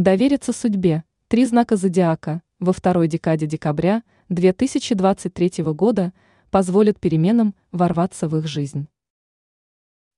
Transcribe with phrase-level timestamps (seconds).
[0.00, 1.04] Довериться судьбе.
[1.28, 6.14] Три знака зодиака во второй декаде декабря 2023 года
[6.50, 8.88] позволит переменам ворваться в их жизнь.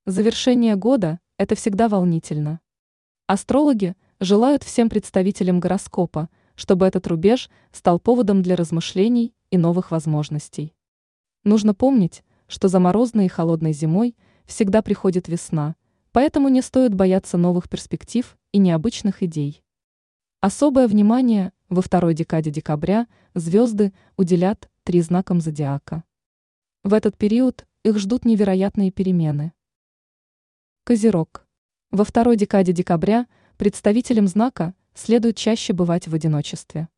[0.07, 2.61] Завершение года– это всегда волнительно.
[3.27, 10.77] Астрологи желают всем представителям гороскопа, чтобы этот рубеж стал поводом для размышлений и новых возможностей.
[11.43, 14.15] Нужно помнить, что за морозной и холодной зимой
[14.45, 15.75] всегда приходит весна,
[16.13, 19.62] поэтому не стоит бояться новых перспектив и необычных идей.
[20.45, 26.03] Особое внимание во второй декаде декабря звезды уделят три знакам зодиака.
[26.83, 29.53] В этот период их ждут невероятные перемены.
[30.83, 31.47] Козерог.
[31.93, 36.89] Во второй декаде декабря представителям знака следует чаще бывать в одиночестве.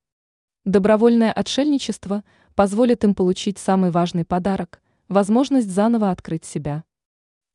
[0.65, 6.82] Добровольное отшельничество позволит им получить самый важный подарок– возможность заново открыть себя.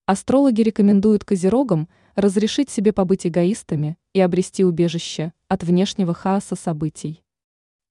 [0.05, 7.23] Астрологи рекомендуют козерогам разрешить себе побыть эгоистами и обрести убежище от внешнего хаоса событий.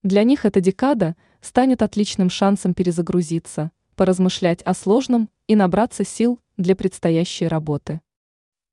[0.02, 6.76] Для них эта декада станет отличным шансом перезагрузиться, поразмышлять о сложном и набраться сил для
[6.76, 8.00] предстоящей работы.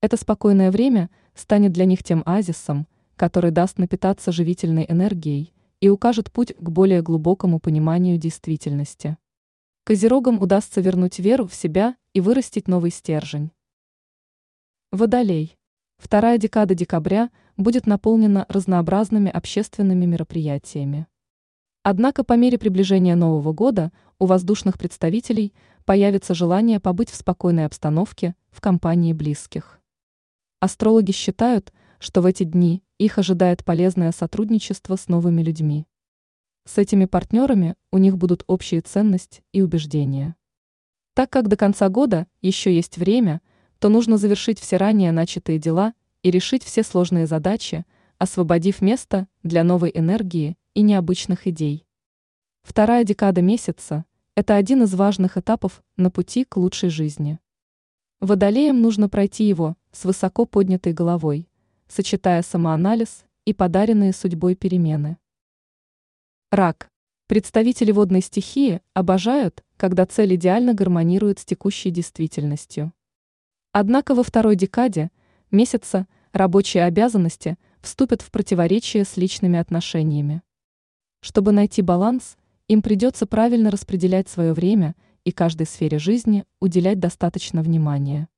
[0.02, 6.32] Это спокойное время станет для них тем азисом, который даст напитаться живительной энергией и укажет
[6.32, 9.18] путь к более глубокому пониманию действительности.
[9.84, 13.52] Козерогам удастся вернуть веру в себя и вырастить новый стержень.
[14.92, 15.58] Водолей.
[16.06, 21.08] Вторая декада декабря будет наполнена разнообразными общественными мероприятиями.
[21.82, 25.52] Однако по мере приближения Нового года у воздушных представителей
[25.84, 29.80] появится желание побыть в спокойной обстановке в компании близких.
[30.60, 35.88] Астрологи считают, что в эти дни их ожидает полезное сотрудничество с новыми людьми.
[36.66, 40.36] С этими партнерами у них будут общие ценности и убеждения.
[41.16, 43.42] Так как до конца года еще есть время,
[43.86, 47.86] то нужно завершить все ранее начатые дела и решить все сложные задачи,
[48.18, 51.86] освободив место для новой энергии и необычных идей.
[52.64, 57.38] Вторая декада месяца– это один из важных этапов на пути к лучшей жизни.
[58.22, 61.48] Водолеям нужно пройти его с высоко поднятой головой,
[61.88, 65.20] сочетая самоанализ и подаренные судьбой перемены.
[66.50, 66.90] Рак.
[67.28, 72.92] Представители водной стихии обожают, когда цель идеально гармонирует с текущей действительностью.
[73.78, 75.12] Однако во второй декаде
[75.52, 80.44] месяца рабочие обязанности вступят в противоречие с личными отношениями.
[81.20, 82.38] Чтобы найти баланс,
[82.70, 88.30] им придется правильно распределять свое время и каждой сфере жизни уделять достаточно внимания.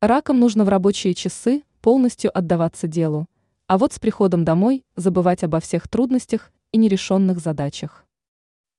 [0.00, 3.26] Ракам нужно в рабочие часы полностью отдаваться делу,
[3.66, 8.06] а вот с приходом домой забывать обо всех трудностях и нерешенных задачах.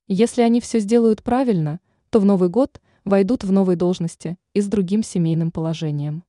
[0.08, 1.81] Если они все сделают правильно,
[2.12, 6.23] то в Новый год войдут в новые должности и с другим семейным положением.